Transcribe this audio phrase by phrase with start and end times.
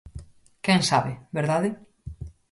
[0.65, 1.69] Quen sabe, verdade?